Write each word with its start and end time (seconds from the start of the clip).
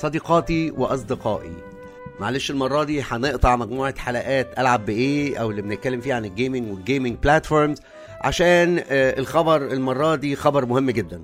صديقاتي 0.00 0.70
وأصدقائي. 0.70 1.52
معلش 2.20 2.50
المرة 2.50 2.84
دي 2.84 3.02
هنقطع 3.02 3.56
مجموعة 3.56 3.98
حلقات 3.98 4.58
ألعب 4.58 4.86
بإيه 4.86 5.36
أو 5.36 5.50
اللي 5.50 5.62
بنتكلم 5.62 6.00
فيها 6.00 6.14
عن 6.14 6.24
ال 6.24 6.31
gaming 6.31 6.72
وال 6.72 6.83
gaming 6.83 7.16
platforms 7.22 7.78
عشان 8.20 8.78
آه، 8.90 9.18
الخبر 9.18 9.56
المرة 9.72 10.14
دي 10.14 10.36
خبر 10.36 10.66
مهم 10.66 10.90
جدا. 10.90 11.22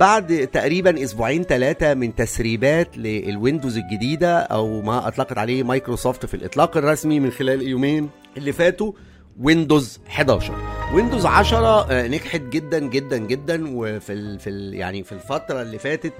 بعد 0.00 0.48
تقريبا 0.52 1.02
أسبوعين 1.04 1.42
ثلاثة 1.42 1.94
من 1.94 2.14
تسريبات 2.14 2.98
للويندوز 2.98 3.76
الجديدة 3.76 4.38
أو 4.38 4.80
ما 4.82 5.08
أطلقت 5.08 5.38
عليه 5.38 5.62
مايكروسوفت 5.62 6.26
في 6.26 6.34
الإطلاق 6.34 6.76
الرسمي 6.76 7.20
من 7.20 7.30
خلال 7.30 7.62
اليومين 7.62 8.10
اللي 8.36 8.52
فاتوا 8.52 8.92
ويندوز 9.40 10.00
11 10.08 10.54
ويندوز 10.94 11.26
10 11.26 11.86
آه، 11.90 12.06
نجحت 12.08 12.40
جدا 12.40 12.78
جدا 12.78 13.16
جدا 13.18 13.64
وفي 13.76 14.38
في 14.38 14.70
يعني 14.72 15.02
في 15.04 15.12
الفترة 15.12 15.62
اللي 15.62 15.78
فاتت 15.78 16.12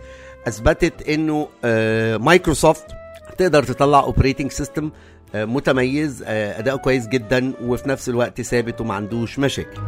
أثبتت 0.48 1.08
إنه 1.08 1.48
آه، 1.64 2.16
مايكروسوفت 2.16 2.86
تقدر 3.38 3.62
تطلع 3.62 4.00
operating 4.00 4.50
system 4.52 4.90
متميز 5.34 6.24
آه، 6.26 6.58
اداؤه 6.58 6.78
كويس 6.78 7.06
جدا 7.08 7.52
وفي 7.62 7.88
نفس 7.88 8.08
الوقت 8.08 8.40
ثابت 8.40 8.80
وما 8.80 8.94
عندوش 8.94 9.38
مشاكل. 9.38 9.80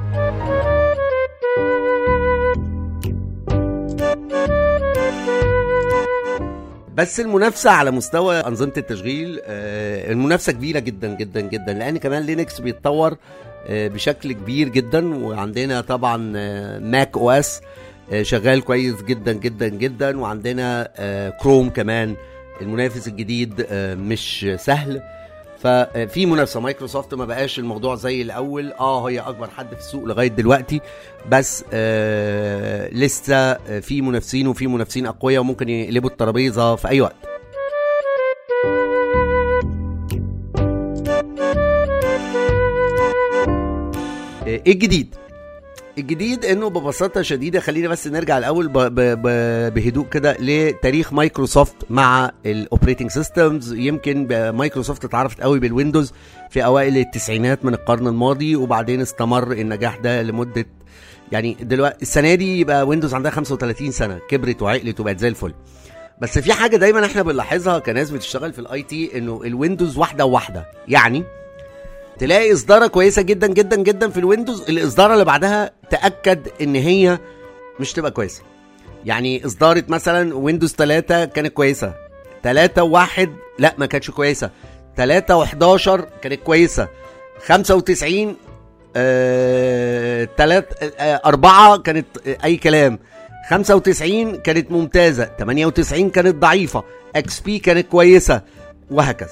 بس 6.94 7.20
المنافسة 7.20 7.70
على 7.70 7.90
مستوى 7.90 8.36
أنظمة 8.40 8.72
التشغيل 8.76 9.40
آه، 9.44 10.12
المنافسة 10.12 10.52
كبيرة 10.52 10.78
جدا 10.78 11.14
جدا 11.16 11.40
جدا 11.40 11.72
لأن 11.72 11.96
كمان 11.98 12.22
لينكس 12.22 12.60
بيتطور 12.60 13.16
آه، 13.66 13.88
بشكل 13.88 14.32
كبير 14.32 14.68
جدا 14.68 15.14
وعندنا 15.24 15.80
طبعا 15.80 16.32
آه، 16.36 16.78
ماك 16.78 17.16
أو 17.16 17.30
إس 17.30 17.60
آه، 17.60 17.66
شغال 18.22 18.60
كويس 18.64 19.02
جدا 19.02 19.32
جدا 19.32 19.68
جدا. 19.68 20.20
وعندنا 20.20 20.88
آه، 20.96 21.30
كروم 21.30 21.70
كمان. 21.70 22.16
المنافس 22.60 23.08
الجديد 23.08 23.66
آه، 23.70 23.94
مش 23.94 24.46
سهل. 24.58 25.02
ففي 25.58 26.26
منافسة. 26.26 26.60
مايكروسوفت 26.60 27.14
ما 27.14 27.24
بقاش 27.24 27.58
الموضوع 27.58 27.94
زي 27.94 28.22
الأول. 28.22 28.72
آه 28.72 29.08
هي 29.08 29.20
أكبر 29.20 29.50
حد 29.50 29.74
في 29.74 29.80
السوق 29.80 30.04
لغاية 30.04 30.28
دلوقتي. 30.28 30.80
بس 31.30 31.64
آه 31.72 32.88
لسه 32.92 33.34
آه، 33.36 33.80
في 33.80 34.02
منافسين 34.02 34.46
وفي 34.46 34.66
منافسين 34.66 35.06
أقوياء 35.06 35.40
وممكن 35.40 35.68
يقلبوا 35.68 36.10
الترابيزة 36.10 36.76
في 36.76 36.88
أي 36.88 37.00
وقت. 37.00 37.16
آه، 44.46 44.60
إيه 44.66 44.72
الجديد؟ 44.72 45.14
الجديد 45.98 46.44
إنه 46.44 46.68
ببساطة 46.70 47.22
شديدة 47.22 47.60
خلينا 47.60 47.88
بس 47.88 48.06
نرجع 48.06 48.38
الأول 48.38 48.68
ب 48.68 48.72
ب 48.78 48.94
ب 49.00 49.74
بهدوء 49.74 50.06
كده 50.08 50.36
لتاريخ 50.40 51.12
مايكروسوفت 51.12 51.74
مع 51.90 52.30
ال 52.46 52.53
operating 52.53 53.10
systems 53.10 53.72
يمكن 53.72 54.26
مايكروسوفت 54.50 55.04
اتعرفت 55.04 55.40
قوي 55.40 55.58
بالويندوز 55.60 56.12
في 56.50 56.64
أوائل 56.64 56.96
التسعينات 56.98 57.64
من 57.64 57.74
القرن 57.74 58.06
الماضي 58.06 58.56
وبعدين 58.56 59.00
استمر 59.00 59.52
النجاح 59.52 59.96
ده 59.96 60.22
لمدة 60.22 60.66
يعني 61.32 61.56
دلوقتي 61.60 62.02
السنة 62.02 62.34
دي 62.34 62.60
يبقى 62.60 62.86
ويندوز 62.86 63.14
عندها 63.14 63.30
35 63.30 63.90
سنة 63.90 64.18
كبرت 64.28 64.62
وعقلت 64.62 65.00
وبقت 65.00 65.18
زي 65.18 65.28
الفل. 65.28 65.54
بس 66.20 66.38
في 66.38 66.52
حاجة 66.52 66.76
دايما 66.76 67.06
إحنا 67.06 67.22
بنلاحظها 67.22 67.78
كناس 67.78 68.10
بتشتغل 68.10 68.52
في 68.52 68.58
ال 68.58 68.82
IT 68.82 69.18
إنه 69.18 69.40
الويندوز 69.44 69.98
واحدة 69.98 70.24
وواحدة 70.26 70.66
يعني 70.88 71.24
تلاقي 72.18 72.52
إصدارة 72.52 72.86
كويسة 72.86 73.22
جدا 73.22 73.46
جدا 73.46 73.76
جدا 73.76 74.10
في 74.10 74.18
الويندوز. 74.20 74.62
الإصدارة 74.68 75.12
اللي 75.12 75.24
بعدها 75.24 75.70
تأكد 75.90 76.48
إن 76.60 76.74
هي 76.74 77.18
مش 77.80 77.92
تبقى 77.92 78.10
كويسة. 78.10 78.42
يعني 79.04 79.46
إصدارة 79.46 79.84
مثلا 79.88 80.34
ويندوز 80.34 80.72
3 80.72 81.24
كانت 81.24 81.52
كويسة. 81.52 81.94
3 82.42 82.82
و1 83.06 83.28
لا 83.58 83.74
ما 83.78 83.86
كانتش 83.86 84.10
كويسة. 84.10 84.50
3 84.96 85.44
و11 85.44 86.00
كانت 86.22 86.40
كويسة. 86.44 86.88
95 87.46 88.36
آه 88.96 90.28
3 90.36 90.66
آه 90.98 91.20
4 91.26 91.76
كانت 91.78 92.06
آه 92.26 92.38
أي 92.44 92.56
كلام. 92.56 92.98
95 93.50 94.36
كانت 94.36 94.70
ممتازة. 94.72 95.24
98 95.38 96.10
كانت 96.10 96.34
ضعيفة. 96.36 96.84
XP 97.16 97.58
كانت 97.58 97.88
كويسة. 97.88 98.42
وهكذا. 98.90 99.30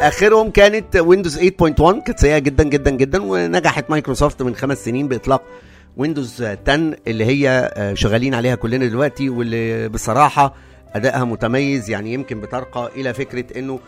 آخرهم 0.00 0.50
كانت 0.50 0.96
ويندوز 0.96 1.38
8.1 1.38 1.48
كانت 2.06 2.18
سيئة 2.18 2.38
جدا 2.38 2.64
جدا 2.64 2.90
جدا 2.90 3.22
ونجحت 3.22 3.90
مايكروسوفت 3.90 4.42
من 4.42 4.54
خمس 4.54 4.84
سنين 4.84 5.08
بإطلاق 5.08 5.42
ويندوز 5.96 6.42
10 6.42 6.96
اللي 7.06 7.24
هي 7.24 7.70
آه، 7.74 7.94
شغالين 7.94 8.34
عليها 8.34 8.54
كلنا 8.54 8.86
دلوقتي 8.86 9.28
واللي 9.28 9.88
بصراحة 9.88 10.54
أدائها 10.94 11.24
متميز 11.24 11.90
يعني 11.90 12.12
يمكن 12.12 12.40
بترقى 12.40 12.90
إلى 12.96 13.14
فكرة 13.14 13.58
إنه 13.58 13.80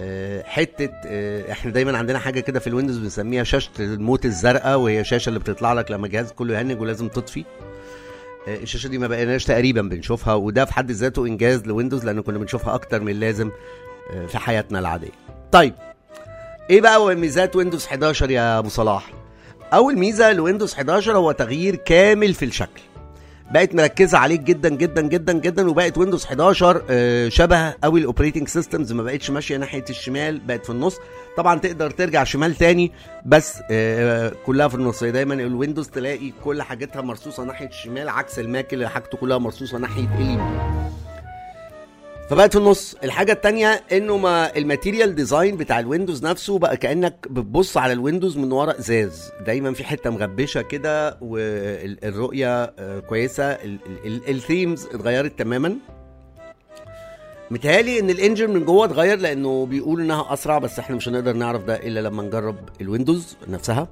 آه، 0.00 0.42
حتة 0.42 0.90
آه، 1.06 1.52
إحنا 1.52 1.70
دايما 1.72 1.98
عندنا 1.98 2.18
حاجة 2.18 2.40
كده 2.40 2.60
في 2.60 2.66
الويندوز 2.66 2.98
بنسميها 2.98 3.44
شاشة 3.44 3.70
الموت 3.80 4.24
الزرقاء 4.24 4.78
وهي 4.78 5.00
الشاشه 5.00 5.28
اللي 5.28 5.40
بتطلع 5.40 5.72
لك 5.72 5.90
لما 5.90 6.06
الجهاز 6.06 6.32
كله 6.32 6.58
يهنج 6.58 6.80
ولازم 6.80 7.08
تطفي. 7.08 7.44
الشاشة 8.48 8.88
دي 8.88 8.98
ما 8.98 9.06
بقيناش 9.06 9.44
تقريبا 9.44 9.82
بنشوفها 9.82 10.34
وده 10.34 10.64
في 10.64 10.74
حد 10.74 10.90
ذاته 10.90 11.26
إنجاز 11.26 11.66
لويندوز 11.66 12.04
لأن 12.04 12.20
كنا 12.20 12.38
بنشوفها 12.38 12.74
أكتر 12.74 13.00
من 13.00 13.08
اللازم 13.08 13.50
في 14.28 14.38
حياتنا 14.38 14.78
العادية. 14.78 15.35
طيب 15.52 15.74
إيه 16.70 16.80
بقى 16.80 17.14
ميزات 17.14 17.56
ويندوز 17.56 17.86
11 17.86 18.30
يا 18.30 18.58
أبو 18.58 18.68
صلاح؟ 18.68 19.10
أول 19.72 19.98
ميزة 19.98 20.32
لويندوز 20.32 20.74
11 20.74 21.16
هو 21.16 21.32
تغيير 21.32 21.76
كامل 21.76 22.34
في 22.34 22.44
الشكل. 22.44 22.80
بقت 23.50 23.74
مركزة 23.74 24.18
عليك 24.18 24.40
جدا 24.40 24.68
جدا 24.68 25.02
جدا 25.02 25.32
جدا 25.32 25.70
وبقت 25.70 25.98
ويندوز 25.98 26.24
11 26.24 26.82
آه، 26.90 27.28
شبه 27.28 27.74
قوي 27.84 28.00
ال 28.00 28.05
operating 28.05 28.48
systems 28.48 28.92
ما 28.92 29.02
بقتش 29.02 29.30
ماشية 29.30 29.56
ناحية 29.56 29.84
الشمال 29.90 30.38
بقت 30.38 30.64
في 30.64 30.70
النص. 30.70 30.96
طبعا 31.36 31.58
تقدر 31.58 31.90
ترجع 31.90 32.24
شمال 32.24 32.54
تاني 32.54 32.92
بس 33.26 33.58
آه، 33.70 34.32
كلها 34.46 34.68
في 34.68 34.74
النص. 34.74 35.04
دايما 35.04 35.34
الويندوز 35.34 35.88
تلاقي 35.88 36.32
كل 36.44 36.62
حاجتها 36.62 37.02
مرصوصة 37.02 37.44
ناحية 37.44 37.68
الشمال 37.68 38.08
عكس 38.08 38.38
الماك 38.38 38.74
اللي 38.74 38.88
حاجته 38.90 39.18
كلها 39.18 39.38
مرصوصة 39.38 39.78
ناحية 39.78 40.08
اليمين. 40.14 40.95
فبقت 42.30 42.52
في 42.52 42.58
النص. 42.58 42.96
الحاجة 43.04 43.32
التانية 43.32 43.82
إنه 43.92 44.16
ما 44.16 44.56
ال 44.56 44.62
material 44.62 45.14
design 45.14 45.56
بتاع 45.56 45.80
الويندوز 45.80 46.24
نفسه 46.24 46.58
بقى 46.58 46.76
كأنك 46.76 47.26
بتبص 47.30 47.76
على 47.76 47.92
الويندوز 47.92 48.36
من 48.38 48.52
ورا 48.52 48.78
إزاز. 48.78 49.32
دايما 49.46 49.72
في 49.74 49.84
حتة 49.84 50.10
مغبشة 50.10 50.62
كده 50.62 51.18
والرؤية 51.20 52.62
آه، 52.78 52.98
كويسة. 53.00 53.58
ال 54.06 54.17
themes 54.17 54.86
اتغيرت 54.86 55.38
تماما. 55.38 55.76
متهيألي 57.50 58.00
إن 58.00 58.10
ال 58.10 58.16
engine 58.16 58.50
من 58.50 58.64
جوه 58.64 58.84
اتغير 58.84 59.18
لأنه 59.18 59.66
بيقول 59.66 60.00
إنها 60.00 60.32
أسرع 60.32 60.58
بس 60.58 60.78
إحنا 60.78 60.96
مش 60.96 61.08
هنقدر 61.08 61.32
نعرف 61.32 61.64
ده 61.64 61.76
إلا 61.76 62.00
لما 62.00 62.22
نجرب 62.22 62.56
الويندوز 62.80 63.36
نفسها. 63.48 63.88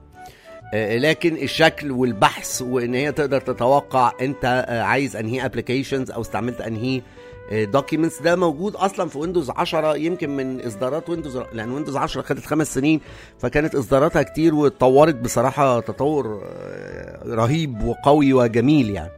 آه، 0.75 0.99
لكن 0.99 1.37
الشكل 1.37 1.91
والبحث 1.91 2.63
وإن 2.63 2.95
هي 2.95 3.13
تقدر 3.13 3.41
تتوقع 3.41 4.13
أنت 4.21 4.65
آه، 4.69 4.83
عايز 4.83 5.17
أنهي 5.17 5.45
applications 5.45 6.11
أو 6.11 6.21
استعملت 6.21 6.61
أنهي 6.61 7.03
documents 7.53 8.23
ده 8.23 8.37
موجود 8.37 8.77
أصلا 8.77 9.09
في 9.09 9.19
ويندوز 9.19 9.51
10 9.51 9.97
يمكن 9.97 10.37
من 10.37 10.61
إصدارات 10.61 11.11
ويندوز 11.11 11.37
لأن 11.53 11.71
ويندوز 11.73 11.97
10 11.97 12.23
خدت 12.23 12.47
خمس 12.47 12.75
سنين 12.75 13.01
فكانت 13.39 13.75
إصداراتها 13.75 14.23
كتير 14.23 14.55
واتطورت 14.55 15.15
بصراحة 15.15 15.81
تطور 15.81 16.43
آه، 16.45 17.23
رهيب 17.35 17.85
وقوي 17.85 18.33
وجميل 18.33 18.91
يعني. 18.91 19.11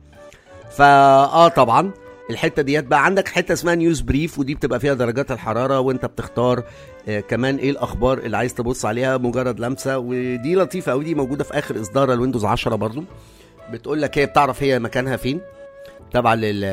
فاه 0.71 1.49
طبعا 1.49 1.91
الحتة 2.31 2.63
ديت 2.63 2.85
بقى 2.85 3.05
عندك 3.05 3.29
حتة 3.29 3.53
اسمها 3.53 3.75
news 3.75 4.01
brief 4.01 4.39
ودي 4.39 4.55
بتبقى 4.55 4.81
فيها 4.81 4.95
درجات 4.95 5.33
الحرارة 5.33 5.81
وانت 5.81 6.07
بتختار 6.07 6.63
آه 7.09 7.21
كمان 7.21 7.57
إيه 7.57 7.71
الأخبار 7.71 8.19
اللي 8.19 8.37
عايز 8.37 8.55
تبص 8.55 8.85
عليها 8.85 9.17
مجرد 9.17 9.61
لمسة 9.61 9.99
ودي 9.99 10.55
لطيفة 10.55 10.93
قوي 10.93 11.05
دي 11.05 11.15
موجودة 11.15 11.45
في 11.45 11.59
آخر 11.59 11.81
اصدار 11.81 12.13
الويندوز 12.13 12.45
10 12.45 12.77
برضو. 12.77 13.05
بتقول 13.73 14.03
لك 14.03 14.19
هي 14.19 14.27
بتعرف 14.27 14.63
هي 14.63 14.79
مكانها 14.79 15.17
فين. 15.17 15.41
طبعا 16.13 16.35
لل 16.37 16.65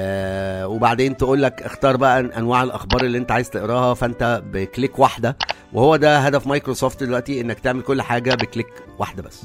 وبعدين 0.66 1.18
تقول 1.18 1.42
لك 1.44 1.62
اختار 1.62 1.98
بقى 1.98 2.20
انواع 2.20 2.64
الاخبار 2.64 3.02
اللي 3.04 3.18
انت 3.18 3.32
عايز 3.32 3.50
تقراها 3.50 3.94
فانت 3.94 4.42
ب 4.46 4.55
click 4.55 5.00
واحدة. 5.00 5.38
وهو 5.74 5.96
ده 5.96 6.20
هدف 6.20 6.48
مايكروسوفت 6.48 7.04
دلوقتي 7.04 7.42
انك 7.42 7.60
تعمل 7.60 7.82
كل 7.82 8.02
حاجة 8.02 8.36
ب 8.36 8.41
click 8.41 8.68
واحدة 9.00 9.24
بس. 9.24 9.42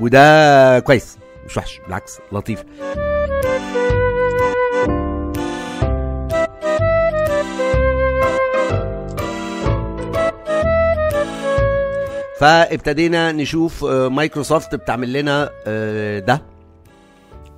وده 0.00 0.78
كويس 0.78 1.18
مش 1.46 1.56
وحش 1.56 1.80
بالعكس 1.86 2.18
لطيف. 2.32 2.64
فابتدينا 12.40 13.32
نشوف 13.32 13.84
آه، 13.84 14.08
مايكروسوفت 14.08 14.74
بتعمل 14.74 15.12
لنا 15.12 15.50
آه، 15.66 16.18
ده. 16.18 16.42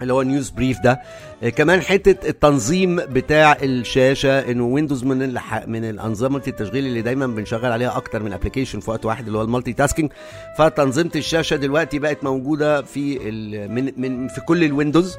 اللي 0.03 0.13
هو 0.13 0.23
news 0.23 0.51
brief 0.51 0.81
ده. 0.81 1.01
آه، 1.43 1.49
كمان 1.49 1.81
حتة 1.83 2.29
التنظيم 2.29 2.97
بتاع 2.97 3.57
الشاشة 3.63 4.51
إنه 4.51 4.65
ويندوز 4.67 5.05
من 5.05 5.23
الح... 5.23 5.67
من 5.67 5.85
الأنظمة 5.85 6.43
التشغيل 6.49 6.87
اللي 6.87 7.03
دايما 7.03 7.27
بنشغل 7.27 7.73
عليها 7.73 7.97
أكتر 7.97 8.23
من 8.23 8.33
application 8.33 8.81
في 8.81 8.91
وقت 8.91 9.05
واحد 9.05 9.27
اللي 9.27 9.39
هو 9.39 9.43
ال 9.43 9.73
multitasking 9.73 10.13
فتنظيمة 10.59 11.11
الشاشة 11.17 11.57
دلوقتي 11.57 11.99
بقت 11.99 12.25
موجودة 12.25 12.83
في 12.83 13.29
ال... 13.29 13.71
من 13.73 13.93
من 13.97 14.29
في 14.29 14.41
كل 14.41 14.65
الويندوز 14.65 15.17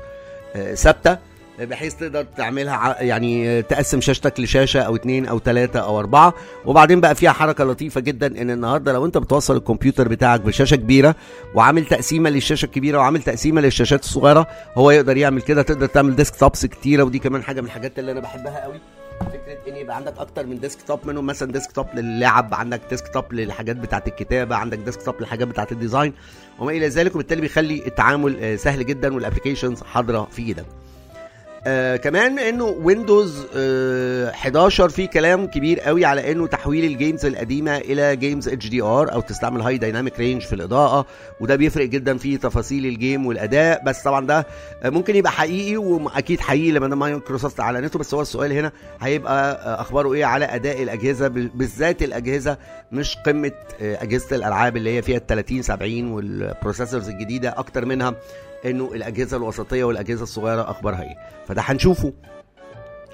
آه، 0.56 0.74
ثابتة. 0.74 1.29
بحيث 1.66 1.94
تقدر 1.96 2.24
تعملها 2.38 3.02
يعني 3.02 3.62
تقسم 3.62 4.02
شاشتك 4.02 4.40
لشاشة 4.40 4.82
أو 4.82 4.96
اتنين 4.96 5.26
أو 5.26 5.38
تلاتة 5.40 5.80
أو 5.80 6.00
أربعة. 6.00 6.34
وبعدين 6.66 7.02
بقى 7.02 7.16
فيها 7.16 7.32
حركة 7.32 7.64
لطيفة 7.64 8.02
جدا 8.02 8.42
إن 8.42 8.52
النهارده 8.52 8.94
لو 8.94 9.06
أنت 9.06 9.18
بتوصل 9.18 9.58
الكمبيوتر 9.58 10.08
بتاعك 10.08 10.42
بشاشه 10.42 10.76
كبيرة 10.76 11.16
وعامل 11.56 11.86
تقسيمة 11.86 12.30
للشاشة 12.30 12.66
الكبيرة 12.66 12.98
وعامل 12.98 13.22
تقسيمة 13.24 13.62
للشاشات 13.62 14.04
الصغيرة 14.04 14.48
هو 14.76 14.92
يقدر 14.92 15.18
يعمل 15.18 15.42
كده. 15.42 15.62
تقدر 15.62 15.86
تعمل 15.86 16.16
desktops 16.16 16.66
كتيرة 16.66 17.04
ودي 17.04 17.20
كمان 17.20 17.44
حاجة 17.44 17.62
من 17.62 17.68
الحاجات 17.68 18.00
اللي 18.00 18.12
أنا 18.12 18.20
بحبها 18.20 18.64
قوي. 18.64 18.80
فكرة 19.20 19.72
إن 19.74 19.76
يبقى 19.78 19.96
عندك 19.96 20.14
أكتر 20.18 20.46
من 20.46 20.60
desktop 20.60 21.00
منهم 21.06 21.26
مثلا 21.26 21.52
desktop 21.52 21.86
للعب 21.96 22.54
عندك 22.54 22.82
desktop 22.90 23.34
للحاجات 23.34 23.76
بتاعة 23.76 24.04
الكتابة 24.08 24.56
عندك 24.56 24.78
desktop 24.78 25.16
للحاجات 25.20 25.48
بتاعة 25.48 25.68
ال 25.72 25.78
design 25.78 26.14
وما 26.60 26.72
إلى 26.72 26.88
ذلك. 26.88 27.16
وبالتالي 27.16 27.42
بيخلي 27.42 27.88
التعامل 27.88 28.38
آه، 28.44 28.56
سهل 28.56 28.86
جدا 28.86 29.16
وال 29.16 29.25
applications 29.25 29.82
حاضرة 29.84 30.28
في 30.32 30.42
إيدك. 30.42 30.66
آه 31.68 31.96
كمان 31.96 32.40
إنه 32.40 32.64
ويندوز 32.66 33.46
آه 33.56 34.30
11 34.30 34.90
في 34.90 35.08
كلام 35.08 35.48
كبير 35.48 35.80
قوي 35.80 36.06
على 36.06 36.32
إنه 36.32 36.48
تحويل 36.48 36.86
ال 36.86 36.92
games 36.92 37.26
القديمة 37.26 37.78
إلى 37.78 38.16
games 38.16 38.48
HDR 38.50 39.14
أو 39.14 39.22
تستعمل 39.22 39.62
high 39.62 39.78
dynamic 39.78 40.20
range 40.20 40.42
في 40.42 40.54
الإضاءة 40.54 41.06
وده 41.40 41.56
بيفرق 41.56 41.86
جدا 41.86 42.18
في 42.18 42.38
تفاصيل 42.38 42.86
ال 42.86 42.94
game 42.94 43.26
والأداء 43.26 43.84
بس 43.86 44.04
طبعا 44.04 44.28
ده 44.28 44.46
ممكن 44.86 45.16
يبقى 45.16 45.32
حقيقي 45.32 45.78
وأكيد 45.78 46.40
حقيقي 46.40 46.72
لما 46.72 46.96
مايكروسوفت 46.96 47.60
اعلنته 47.60 48.00
بس 48.00 48.14
هو 48.14 48.22
السؤال 48.22 48.52
هنا 48.54 48.72
هيبقى 49.02 49.52
آه 49.52 49.82
أخباره 49.82 50.14
إيه 50.14 50.26
على 50.26 50.46
أداء 50.46 50.84
الأجهزة؟ 50.84 51.28
بالذات 51.28 52.04
الأجهزة 52.04 52.58
مش 52.92 53.18
قمة 53.26 53.52
آه 53.82 54.04
أجهزة 54.04 54.36
الألعاب 54.36 54.78
اللي 54.78 54.98
هي 54.98 55.02
فيها 55.02 55.18
ال 55.18 55.28
30 55.28 55.62
70 55.62 56.12
وال 56.12 56.28
processors 56.28 57.10
الجديدة 57.10 57.50
أكتر 57.58 57.86
منها. 57.86 58.14
إنه 58.66 58.92
الأجهزة 58.94 59.38
الوسطية 59.38 59.84
والأجهزة 59.84 60.24
الصغيرة 60.24 60.72
أخبارها 60.72 61.02
إيه. 61.02 61.16
فده 61.48 61.62
هنشوفه. 61.66 62.14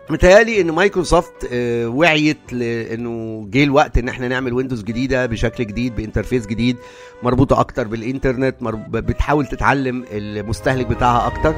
متهيألي 0.09 0.61
إن 0.61 0.71
مايكروسوفت 0.71 1.47
آه، 1.53 1.87
وعيت 1.87 2.53
لأنه 2.53 3.45
جه 3.49 3.63
الوقت 3.63 3.97
إن 3.97 4.09
إحنا 4.09 4.27
نعمل 4.27 4.53
ويندوز 4.53 4.83
جديدة 4.83 5.25
بشكل 5.25 5.65
جديد 5.67 5.95
ب 5.95 6.00
interface 6.00 6.45
جديد 6.47 6.77
مربوطة 7.23 7.59
أكتر 7.59 7.87
بالإنترنت 7.87 8.55
بتحاول 8.89 9.45
تتعلم 9.47 10.05
المستهلك 10.11 10.85
بتاعها 10.87 11.27
أكتر. 11.27 11.55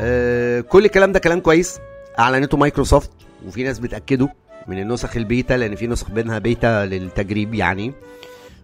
آه، 0.00 0.60
كل 0.60 0.84
الكلام 0.84 1.12
ده 1.12 1.18
كلام 1.18 1.40
كويس. 1.40 1.78
أعلنته 2.18 2.56
مايكروسوفت 2.56 3.10
وفي 3.46 3.62
ناس 3.62 3.78
بتأكده 3.78 4.28
من 4.68 4.78
النسخ 4.78 5.16
البيتا 5.16 5.54
لأن 5.54 5.74
في 5.74 5.86
نسخ 5.86 6.10
بينها 6.10 6.38
بيتا 6.38 6.86
للتجريب 6.86 7.54
يعني. 7.54 7.92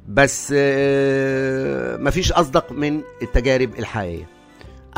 بس 0.09 0.55
آه، 0.57 1.97
مفيش 1.97 2.33
أصدق 2.33 2.73
من 2.73 3.01
التجارب 3.23 3.71
الحقيقية. 3.79 4.38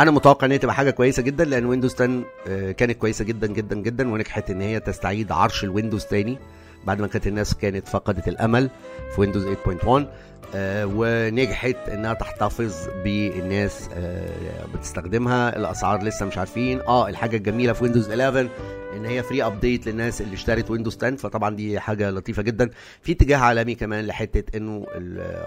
أنا 0.00 0.11
متوقع 0.11 0.47
إن 0.47 0.52
هي 0.52 0.58
تبقى 0.58 0.75
حاجة 0.75 0.91
كويسة 0.91 1.23
جدا 1.23 1.44
لأن 1.44 1.64
ويندوز 1.67 1.94
10 1.94 2.25
آه، 2.49 2.73
كانت 2.73 2.99
كويسة 2.99 3.25
جدا 3.25 3.47
جدا 3.47 3.76
جدا 3.76 4.12
ونجحت 4.12 4.50
إن 4.50 4.61
هي 4.61 4.81
تستعيد 4.81 5.32
عرش 5.32 5.64
الويندوز 5.64 6.05
تاني 6.05 6.38
بعد 6.85 7.00
ما 7.00 7.06
كانت 7.06 7.26
الناس 7.26 7.55
كانت 7.55 7.88
فقدت 7.88 8.29
الأمل 8.29 8.70
في 9.14 9.20
ويندوز 9.20 9.47
8.1 9.47 10.06
آه، 10.55 10.85
ونجحت 10.94 11.76
إنها 11.88 12.14
تحتفظ 12.14 12.75
بالناس 13.05 13.88
آه، 13.94 14.67
بتستخدمها. 14.75 15.56
الأسعار 15.56 16.02
لسه 16.02 16.26
مش 16.26 16.38
عارفين. 16.38 16.81
آه 16.81 17.08
الحاجة 17.08 17.37
الجميلة 17.37 17.73
في 17.73 17.85
ويندوز 17.85 18.11
11 18.11 18.49
إن 18.97 19.05
هي 19.05 19.23
free 19.23 19.43
update 19.47 19.87
للناس 19.87 20.20
اللي 20.20 20.35
اشترت 20.35 20.70
ويندوز 20.70 20.97
10 21.05 21.17
فطبعا 21.17 21.56
دي 21.56 21.81
حاجة 21.81 22.11
لطيفة 22.11 22.43
جدا. 22.43 22.70
في 23.02 23.12
اتجاه 23.12 23.38
عالمي 23.38 23.75
كمان 23.75 24.06
لحتة 24.06 24.56
إنه 24.56 24.87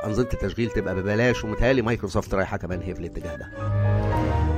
أنظمة 0.05 0.27
التشغيل 0.33 0.69
تبقى 0.69 0.95
ببلاش 0.95 1.43
ومتهيألي 1.43 1.81
مايكروسوفت 1.81 2.33
رايحة 2.33 2.57
كمان 2.57 2.81
هي 2.81 2.93
في 2.95 2.99
الاتجاه 2.99 3.35
ده. 3.35 3.47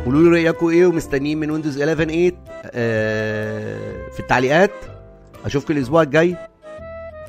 قولوا 0.05 0.23
لي 0.23 0.29
رأيكم 0.29 0.67
إيه 0.67 0.85
ومستنيين 0.85 1.39
من 1.39 1.51
ويندوز 1.51 1.81
11 1.81 2.03
8 2.03 2.31
آه 2.65 4.09
في 4.13 4.19
التعليقات. 4.19 4.71
أشوفكم 5.45 5.73
الأسبوع 5.73 6.01
الجاي. 6.01 6.35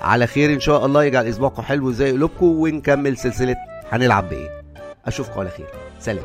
على 0.01 0.27
خير 0.27 0.53
إن 0.53 0.61
شاء 0.61 0.87
الله. 0.87 1.05
يجعل 1.05 1.27
أسبوعكم 1.27 1.63
حلو 1.63 1.93
زي 1.93 2.13
قلوبكم 2.13 2.47
ونكمل 2.47 3.17
سلسلة 3.17 3.57
هنلعب 3.91 4.29
بإيه. 4.29 4.63
أشوفكم 5.07 5.41
على 5.41 5.51
خير. 5.51 5.67
سلام. 6.01 6.25